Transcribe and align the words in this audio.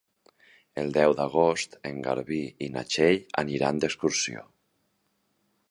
El 0.83 0.87
deu 0.95 1.13
d'agost 1.19 1.77
en 1.91 1.99
Garbí 2.07 2.41
i 2.69 2.73
na 2.77 2.85
Txell 2.95 3.21
aniran 3.45 3.83
d'excursió. 3.85 4.45